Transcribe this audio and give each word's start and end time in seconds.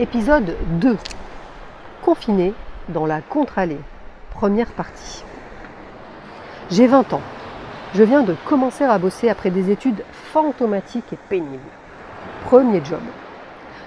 Épisode 0.00 0.56
2. 0.80 0.96
Confiné 2.02 2.54
dans 2.88 3.04
la 3.04 3.20
contre-allée. 3.20 3.78
Première 4.30 4.68
partie. 4.68 5.22
J'ai 6.70 6.86
20 6.86 7.12
ans. 7.12 7.20
Je 7.94 8.02
viens 8.02 8.22
de 8.22 8.34
commencer 8.46 8.84
à 8.84 8.96
bosser 8.96 9.28
après 9.28 9.50
des 9.50 9.70
études 9.70 10.02
fantomatiques 10.32 11.12
et 11.12 11.18
pénibles. 11.28 11.58
Premier 12.46 12.82
job. 12.82 13.02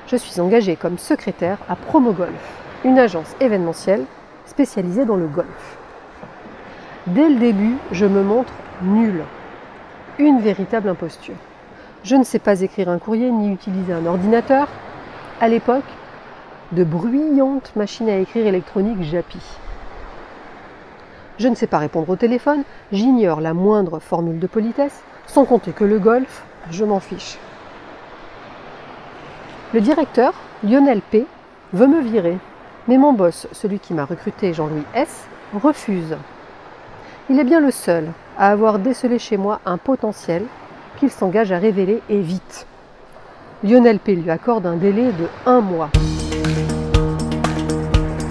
Je 0.05 0.15
suis 0.15 0.39
engagée 0.39 0.75
comme 0.75 0.99
secrétaire 0.99 1.57
à 1.67 1.75
Promogolf, 1.75 2.29
une 2.83 2.99
agence 2.99 3.35
événementielle 3.39 4.05
spécialisée 4.45 5.05
dans 5.05 5.17
le 5.17 5.25
golf. 5.25 5.77
Dès 7.07 7.29
le 7.29 7.39
début, 7.39 7.77
je 7.91 8.05
me 8.05 8.21
montre 8.21 8.53
nulle. 8.83 9.23
Une 10.19 10.39
véritable 10.39 10.87
imposture. 10.87 11.33
Je 12.03 12.15
ne 12.15 12.23
sais 12.23 12.37
pas 12.37 12.61
écrire 12.61 12.89
un 12.89 12.99
courrier 12.99 13.31
ni 13.31 13.51
utiliser 13.51 13.91
un 13.91 14.05
ordinateur. 14.05 14.67
À 15.41 15.49
l'époque, 15.49 15.83
de 16.71 16.85
bruyantes 16.85 17.75
machines 17.75 18.09
à 18.09 18.17
écrire 18.17 18.47
électroniques 18.47 19.03
JAPI. 19.03 19.41
Je 21.37 21.49
ne 21.49 21.55
sais 21.55 21.67
pas 21.67 21.77
répondre 21.77 22.09
au 22.09 22.15
téléphone, 22.15 22.63
j'ignore 22.93 23.41
la 23.41 23.53
moindre 23.53 23.99
formule 23.99 24.39
de 24.39 24.47
politesse, 24.47 25.03
sans 25.27 25.43
compter 25.43 25.73
que 25.73 25.83
le 25.83 25.99
golf, 25.99 26.45
je 26.71 26.85
m'en 26.85 27.01
fiche. 27.01 27.37
Le 29.73 29.81
directeur, 29.81 30.33
Lionel 30.63 31.01
P, 31.01 31.25
veut 31.73 31.87
me 31.87 31.99
virer, 31.99 32.37
mais 32.87 32.97
mon 32.97 33.11
boss, 33.11 33.47
celui 33.51 33.79
qui 33.79 33.93
m'a 33.93 34.05
recruté, 34.05 34.53
Jean-Louis 34.53 34.85
S, 34.93 35.27
refuse. 35.53 36.15
Il 37.29 37.39
est 37.41 37.43
bien 37.43 37.59
le 37.59 37.71
seul 37.71 38.07
à 38.37 38.51
avoir 38.51 38.79
décelé 38.79 39.19
chez 39.19 39.35
moi 39.35 39.59
un 39.65 39.77
potentiel 39.77 40.45
qu'il 40.97 41.11
s'engage 41.11 41.51
à 41.51 41.57
révéler 41.57 42.01
et 42.07 42.21
vite. 42.21 42.67
Lionel 43.65 43.97
P 43.97 44.13
lui 44.13 44.29
accorde 44.29 44.67
un 44.67 44.75
délai 44.75 45.11
de 45.13 45.27
un 45.47 45.59
mois. 45.59 45.89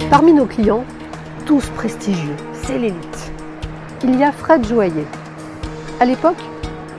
Parmi 0.09 0.33
nos 0.33 0.47
clients, 0.47 0.85
tous 1.45 1.67
prestigieux, 1.71 2.37
c'est 2.53 2.79
l'élite. 2.79 3.33
Il 4.05 4.17
y 4.17 4.23
a 4.23 4.31
Fred 4.31 4.65
Joyer. 4.65 5.05
À 5.99 6.05
l'époque, 6.05 6.41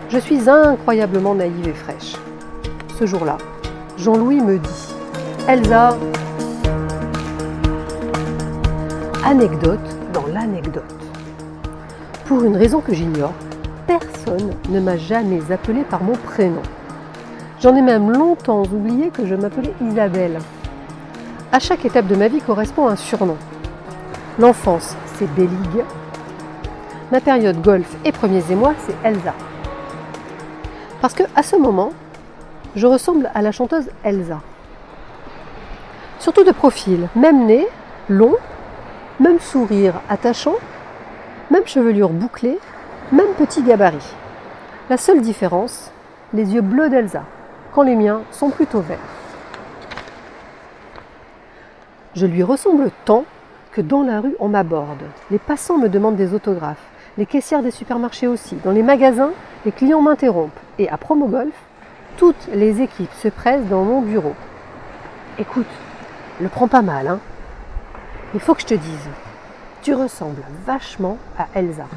je 0.10 0.18
suis 0.18 0.50
incroyablement 0.50 1.34
naïve 1.34 1.66
et 1.66 1.74
fraîche. 1.74 2.18
Ce 3.00 3.06
jour-là, 3.06 3.38
Jean-Louis 3.98 4.42
me 4.42 4.58
dit 4.58 4.96
Elsa, 5.48 5.98
anecdote 9.24 9.80
dans 10.12 10.26
l'anecdote. 10.28 10.84
Pour 12.26 12.44
une 12.44 12.58
raison 12.58 12.82
que 12.82 12.94
j'ignore, 12.94 13.34
personne 13.88 14.52
ne 14.68 14.82
m'a 14.82 14.98
jamais 14.98 15.40
appelé 15.54 15.84
par 15.84 16.04
mon 16.04 16.16
prénom. 16.18 16.62
J'en 17.62 17.74
ai 17.76 17.82
même 17.82 18.12
longtemps 18.12 18.64
oublié 18.64 19.10
que 19.10 19.26
je 19.26 19.34
m'appelais 19.34 19.74
Isabelle. 19.82 20.40
À 21.54 21.60
chaque 21.60 21.86
étape 21.86 22.08
de 22.08 22.16
ma 22.16 22.28
vie 22.28 22.42
correspond 22.42 22.88
un 22.88 22.98
surnom. 22.98 23.38
L'enfance, 24.38 24.98
c'est 25.16 25.34
Béligue. 25.34 25.86
Ma 27.14 27.22
période 27.22 27.62
golf 27.62 27.96
et 28.04 28.12
premiers 28.12 28.52
émois, 28.52 28.74
c'est 28.80 28.96
Elsa. 29.08 29.34
Parce 31.00 31.14
que 31.14 31.24
à 31.34 31.44
ce 31.44 31.56
moment, 31.56 31.92
je 32.76 32.88
ressemble 32.88 33.32
à 33.34 33.42
la 33.42 33.54
chanteuse 33.54 33.90
Elsa. 34.04 34.42
Surtout 36.20 36.44
de 36.44 36.52
profil, 36.52 37.08
même 37.16 37.46
nez, 37.46 37.68
long, 38.10 38.36
même 39.22 39.40
sourire 39.40 40.02
attachant, 40.10 40.56
même 41.52 41.66
chevelure 41.66 42.10
bouclée, 42.10 42.60
même 43.14 43.34
petit 43.38 43.64
gabarit. 43.64 44.14
La 44.90 44.98
seule 44.98 45.22
différence, 45.22 45.92
les 46.34 46.54
yeux 46.54 46.62
bleus 46.62 46.90
d'Elsa, 46.90 47.24
quand 47.76 47.84
les 47.84 47.98
miens 47.98 48.22
sont 48.32 48.50
plutôt 48.50 48.80
verts. 48.80 48.98
Je 52.16 52.26
lui 52.26 52.42
ressemble 52.42 52.90
tant 53.04 53.26
que 53.74 53.82
dans 53.82 54.02
la 54.02 54.22
rue, 54.22 54.34
on 54.40 54.48
m'aborde. 54.48 55.04
Les 55.30 55.40
passants 55.40 55.78
me 55.78 55.90
demandent 55.90 56.16
des 56.16 56.34
autographes. 56.34 56.86
Les 57.18 57.26
caissières 57.26 57.62
des 57.62 57.72
supermarchés 57.72 58.28
aussi. 58.28 58.56
Dans 58.64 58.72
les 58.72 58.82
magasins, 58.82 59.32
les 59.66 59.74
clients 59.74 60.02
m'interrompent. 60.02 60.58
Et 60.80 60.88
à 60.88 60.96
Promogolf, 60.96 61.54
toutes 62.16 62.48
les 62.54 62.82
équipes 62.82 63.12
se 63.22 63.28
pressent 63.28 63.66
dans 63.66 63.84
mon 63.84 64.02
bureau. 64.02 64.36
Écoute, 65.38 65.68
le 66.40 66.48
prends 66.48 66.70
pas 66.70 66.82
mal, 66.82 67.10
hein. 67.10 67.20
Il 68.34 68.40
faut 68.40 68.54
que 68.54 68.62
je 68.62 68.68
te 68.68 68.74
dise, 68.74 69.10
tu 69.82 69.94
ressembles 69.94 70.44
vachement 70.66 71.18
à 71.38 71.48
Elsa. 71.54 71.88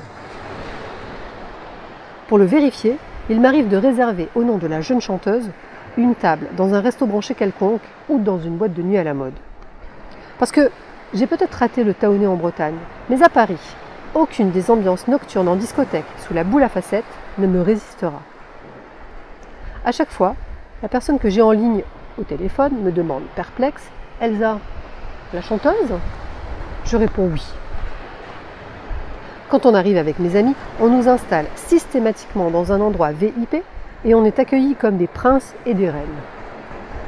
Pour 2.27 2.39
le 2.39 2.45
vérifier, 2.45 2.99
il 3.31 3.41
m'arrive 3.41 3.69
de 3.69 3.77
réserver 3.77 4.29
au 4.35 4.43
nom 4.43 4.57
de 4.57 4.67
la 4.67 4.81
jeune 4.81 5.01
chanteuse 5.01 5.51
une 5.97 6.15
table 6.15 6.47
dans 6.57 6.75
un 6.75 6.81
resto 6.81 7.07
branché 7.07 7.35
quelconque 7.35 7.83
ou 8.09 8.19
dans 8.19 8.39
une 8.39 8.57
boîte 8.57 8.75
de 8.75 8.83
nuit 8.83 8.99
à 8.99 9.05
la 9.05 9.15
mode. 9.15 9.35
Parce 10.39 10.53
que 10.53 10.71
j'ai 11.13 11.27
peut-être 11.27 11.55
raté 11.55 11.85
le 11.85 11.95
taonné 11.95 12.27
en 12.27 12.37
Bretagne, 12.37 12.77
mais 13.11 13.23
à 13.23 13.29
Paris, 13.29 13.61
aucune 14.15 14.51
des 14.51 14.71
ambiances 14.71 15.09
nocturnes 15.09 15.49
en 15.49 15.57
discothèque 15.57 16.05
sous 16.27 16.35
la 16.35 16.45
boule 16.45 16.63
à 16.63 16.69
facettes 16.69 17.05
ne 17.39 17.47
me 17.47 17.61
résistera. 17.61 18.21
À 19.85 19.93
chaque 19.93 20.11
fois, 20.11 20.35
la 20.83 20.89
personne 20.89 21.19
que 21.19 21.29
j'ai 21.29 21.43
en 21.43 21.53
ligne 21.53 21.83
au 22.19 22.23
téléphone 22.23 22.83
me 22.83 22.93
demande 22.93 23.23
perplexe 23.35 23.83
Elsa, 24.21 24.59
la 25.33 25.43
chanteuse? 25.43 25.93
Je 26.85 26.97
réponds 26.97 27.29
oui. 27.33 27.45
Quand 29.49 29.65
on 29.65 29.73
arrive 29.73 29.97
avec 29.97 30.19
mes 30.19 30.37
amis, 30.37 30.55
on 30.79 30.89
nous 30.89 31.09
installe 31.09 31.47
systématiquement 31.55 32.51
dans 32.51 32.71
un 32.71 32.83
endroit 32.83 33.13
VIP 33.13 33.57
et 34.05 34.15
on 34.15 34.27
est 34.27 34.39
accueillis 34.39 34.75
comme 34.75 34.99
des 34.99 35.07
princes 35.07 35.55
et 35.65 35.73
des 35.73 35.89
reines. 35.89 36.05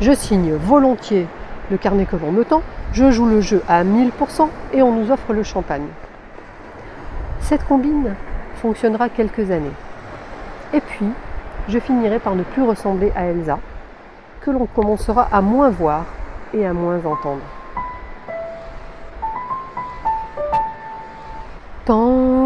Je 0.00 0.12
signe 0.12 0.54
volontiers 0.54 1.26
le 1.70 1.76
carnet 1.76 2.06
que 2.06 2.16
l'on 2.16 2.32
me 2.32 2.46
tend, 2.46 2.62
je 2.94 3.10
joue 3.10 3.26
le 3.26 3.42
jeu 3.42 3.62
à 3.68 3.84
1000% 3.84 4.48
et 4.72 4.80
on 4.80 4.90
nous 4.90 5.10
offre 5.10 5.34
le 5.34 5.42
champagne. 5.42 5.86
Cette 7.42 7.66
combine 7.66 8.14
fonctionnera 8.62 9.10
quelques 9.10 9.50
années. 9.50 9.76
Et 10.72 10.80
puis, 10.80 11.06
je 11.68 11.78
finirai 11.78 12.20
par 12.20 12.36
ne 12.36 12.42
plus 12.42 12.62
ressembler 12.62 13.12
à 13.14 13.24
Elsa, 13.24 13.58
que 14.40 14.50
l'on 14.50 14.64
commencera 14.64 15.28
à 15.30 15.42
moins 15.42 15.68
voir 15.68 16.06
et 16.54 16.66
à 16.66 16.72
moins 16.72 17.04
entendre. 17.04 17.42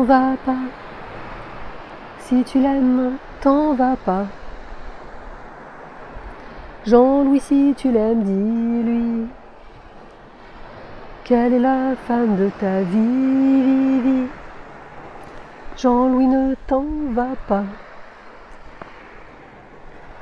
T'en 0.05 0.13
vas 0.13 0.37
pas, 0.45 0.65
si 2.19 2.45
tu 2.45 2.59
l'aimes, 2.59 3.17
t'en 3.41 3.73
vas 3.73 3.97
pas. 3.97 4.27
Jean-Louis, 6.85 7.41
si 7.41 7.73
tu 7.75 7.91
l'aimes, 7.91 8.23
dis-lui. 8.23 9.27
Quelle 11.25 11.55
est 11.55 11.59
la 11.59 11.97
femme 12.07 12.37
de 12.37 12.51
ta 12.61 12.83
vie, 12.83 14.27
Jean-Louis, 15.79 16.27
ne 16.27 16.55
t'en 16.67 16.85
va 17.13 17.29
pas. 17.49 17.65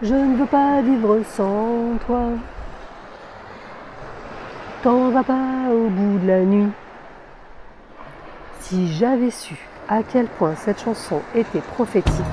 Je 0.01 0.15
ne 0.15 0.37
veux 0.37 0.47
pas 0.47 0.81
vivre 0.81 1.23
sans 1.25 1.99
toi. 2.07 2.27
T'en 4.85 5.09
vas 5.09 5.25
pas 5.25 5.73
au 5.73 5.89
bout 5.89 6.21
de 6.21 6.29
la 6.29 6.41
nuit. 6.43 6.71
Si 8.61 8.95
j'avais 8.95 9.33
su 9.33 9.57
à 9.93 10.03
quel 10.03 10.27
point 10.27 10.55
cette 10.57 10.81
chanson 10.81 11.21
était 11.35 11.61
prophétique. 11.61 12.25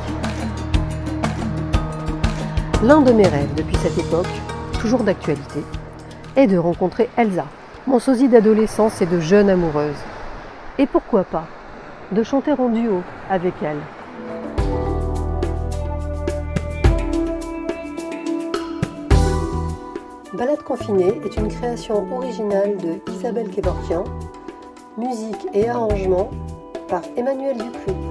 L'un 2.82 3.02
de 3.02 3.12
mes 3.12 3.28
rêves 3.28 3.54
depuis 3.54 3.76
cette 3.76 3.98
époque, 3.98 4.32
toujours 4.80 5.04
d'actualité, 5.04 5.62
est 6.38 6.48
de 6.48 6.58
rencontrer 6.58 7.10
Elsa, 7.18 7.48
mon 7.86 8.00
sosie 8.00 8.30
d'adolescence 8.30 9.02
et 9.02 9.06
de 9.06 9.20
jeune 9.20 9.50
amoureuse. 9.50 9.98
Et 10.78 10.86
pourquoi 10.86 11.26
pas, 11.26 11.48
de 12.14 12.24
chanter 12.24 12.54
en 12.54 12.70
duo 12.70 13.02
avec 13.30 13.56
elle. 13.62 13.82
Balade 20.34 20.64
confinée 20.64 21.20
est 21.26 21.36
une 21.36 21.50
création 21.50 22.08
originale 22.16 22.78
de 22.78 23.12
Isabelle 23.12 23.50
Kevorkian, 23.50 24.06
musique 24.98 25.46
et 25.54 25.68
arrangement 25.68 26.32
par 26.90 27.02
Emmanuel 27.16 27.58
Dupuis. 27.58 28.09